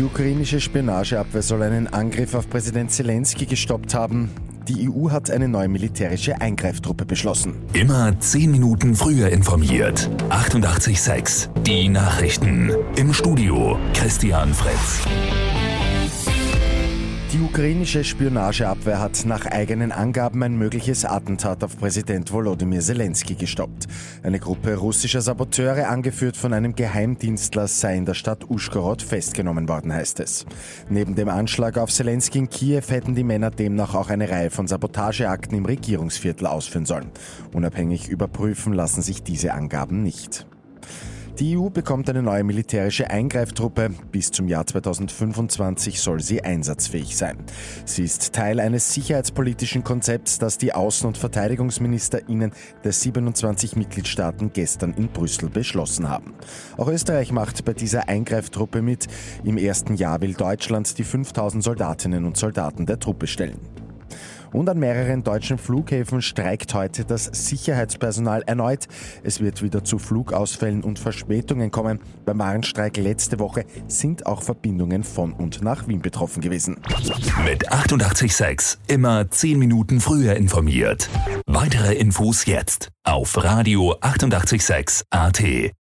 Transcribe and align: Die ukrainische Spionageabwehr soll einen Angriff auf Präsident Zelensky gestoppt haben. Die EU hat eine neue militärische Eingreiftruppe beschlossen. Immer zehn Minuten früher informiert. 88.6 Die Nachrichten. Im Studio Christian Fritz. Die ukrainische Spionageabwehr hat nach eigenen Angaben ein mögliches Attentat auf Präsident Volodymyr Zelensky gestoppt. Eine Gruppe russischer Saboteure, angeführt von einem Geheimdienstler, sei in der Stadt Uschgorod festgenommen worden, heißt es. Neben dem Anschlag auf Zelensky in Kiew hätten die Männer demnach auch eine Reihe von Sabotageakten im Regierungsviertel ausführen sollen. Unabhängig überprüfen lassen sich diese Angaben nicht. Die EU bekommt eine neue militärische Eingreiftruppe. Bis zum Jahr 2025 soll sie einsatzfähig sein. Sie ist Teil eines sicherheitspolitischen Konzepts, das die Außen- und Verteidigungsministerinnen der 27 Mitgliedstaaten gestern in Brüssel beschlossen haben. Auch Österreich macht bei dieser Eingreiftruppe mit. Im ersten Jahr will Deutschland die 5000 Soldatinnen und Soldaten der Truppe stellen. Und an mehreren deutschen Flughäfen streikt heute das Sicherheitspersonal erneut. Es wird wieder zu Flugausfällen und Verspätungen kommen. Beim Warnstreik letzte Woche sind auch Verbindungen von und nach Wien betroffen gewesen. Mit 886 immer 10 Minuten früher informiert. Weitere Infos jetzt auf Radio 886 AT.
Die 0.00 0.06
ukrainische 0.06 0.60
Spionageabwehr 0.60 1.42
soll 1.42 1.62
einen 1.62 1.86
Angriff 1.86 2.34
auf 2.34 2.48
Präsident 2.48 2.90
Zelensky 2.90 3.44
gestoppt 3.44 3.92
haben. 3.92 4.30
Die 4.66 4.88
EU 4.88 5.10
hat 5.10 5.30
eine 5.30 5.46
neue 5.46 5.68
militärische 5.68 6.40
Eingreiftruppe 6.40 7.04
beschlossen. 7.04 7.56
Immer 7.74 8.18
zehn 8.18 8.50
Minuten 8.50 8.94
früher 8.94 9.28
informiert. 9.28 10.08
88.6 10.30 11.50
Die 11.64 11.90
Nachrichten. 11.90 12.72
Im 12.96 13.12
Studio 13.12 13.78
Christian 13.92 14.54
Fritz. 14.54 15.02
Die 17.32 17.40
ukrainische 17.40 18.02
Spionageabwehr 18.02 18.98
hat 18.98 19.24
nach 19.24 19.46
eigenen 19.46 19.92
Angaben 19.92 20.42
ein 20.42 20.58
mögliches 20.58 21.04
Attentat 21.04 21.62
auf 21.62 21.78
Präsident 21.78 22.32
Volodymyr 22.32 22.80
Zelensky 22.80 23.36
gestoppt. 23.36 23.86
Eine 24.24 24.40
Gruppe 24.40 24.74
russischer 24.74 25.20
Saboteure, 25.20 25.88
angeführt 25.88 26.36
von 26.36 26.52
einem 26.52 26.74
Geheimdienstler, 26.74 27.68
sei 27.68 27.96
in 27.96 28.04
der 28.04 28.14
Stadt 28.14 28.50
Uschgorod 28.50 29.00
festgenommen 29.00 29.68
worden, 29.68 29.92
heißt 29.92 30.18
es. 30.18 30.44
Neben 30.88 31.14
dem 31.14 31.28
Anschlag 31.28 31.78
auf 31.78 31.92
Zelensky 31.92 32.38
in 32.38 32.50
Kiew 32.50 32.82
hätten 32.88 33.14
die 33.14 33.22
Männer 33.22 33.52
demnach 33.52 33.94
auch 33.94 34.10
eine 34.10 34.28
Reihe 34.28 34.50
von 34.50 34.66
Sabotageakten 34.66 35.56
im 35.56 35.66
Regierungsviertel 35.66 36.48
ausführen 36.48 36.84
sollen. 36.84 37.12
Unabhängig 37.52 38.08
überprüfen 38.08 38.72
lassen 38.72 39.02
sich 39.02 39.22
diese 39.22 39.54
Angaben 39.54 40.02
nicht. 40.02 40.46
Die 41.38 41.56
EU 41.56 41.70
bekommt 41.70 42.10
eine 42.10 42.22
neue 42.22 42.44
militärische 42.44 43.10
Eingreiftruppe. 43.10 43.90
Bis 44.12 44.30
zum 44.30 44.48
Jahr 44.48 44.66
2025 44.66 46.00
soll 46.00 46.20
sie 46.20 46.42
einsatzfähig 46.42 47.16
sein. 47.16 47.38
Sie 47.84 48.04
ist 48.04 48.32
Teil 48.32 48.60
eines 48.60 48.92
sicherheitspolitischen 48.92 49.84
Konzepts, 49.84 50.38
das 50.38 50.58
die 50.58 50.74
Außen- 50.74 51.06
und 51.06 51.16
Verteidigungsministerinnen 51.16 52.52
der 52.84 52.92
27 52.92 53.76
Mitgliedstaaten 53.76 54.52
gestern 54.52 54.92
in 54.94 55.08
Brüssel 55.08 55.48
beschlossen 55.48 56.08
haben. 56.08 56.34
Auch 56.76 56.88
Österreich 56.88 57.32
macht 57.32 57.64
bei 57.64 57.72
dieser 57.72 58.08
Eingreiftruppe 58.08 58.82
mit. 58.82 59.06
Im 59.44 59.56
ersten 59.56 59.94
Jahr 59.94 60.20
will 60.20 60.34
Deutschland 60.34 60.98
die 60.98 61.04
5000 61.04 61.62
Soldatinnen 61.62 62.24
und 62.24 62.36
Soldaten 62.36 62.86
der 62.86 62.98
Truppe 62.98 63.26
stellen. 63.26 63.58
Und 64.52 64.68
an 64.68 64.78
mehreren 64.78 65.22
deutschen 65.22 65.58
Flughäfen 65.58 66.22
streikt 66.22 66.74
heute 66.74 67.04
das 67.04 67.24
Sicherheitspersonal 67.24 68.42
erneut. 68.42 68.88
Es 69.22 69.40
wird 69.40 69.62
wieder 69.62 69.84
zu 69.84 69.98
Flugausfällen 69.98 70.82
und 70.82 70.98
Verspätungen 70.98 71.70
kommen. 71.70 72.00
Beim 72.24 72.38
Warnstreik 72.38 72.96
letzte 72.96 73.38
Woche 73.38 73.64
sind 73.86 74.26
auch 74.26 74.42
Verbindungen 74.42 75.04
von 75.04 75.32
und 75.32 75.62
nach 75.62 75.88
Wien 75.88 76.02
betroffen 76.02 76.40
gewesen. 76.40 76.78
Mit 77.44 77.70
886 77.70 78.78
immer 78.88 79.30
10 79.30 79.58
Minuten 79.58 80.00
früher 80.00 80.34
informiert. 80.34 81.08
Weitere 81.46 81.94
Infos 81.94 82.46
jetzt 82.46 82.88
auf 83.04 83.42
Radio 83.42 83.96
886 84.00 85.04
AT. 85.10 85.79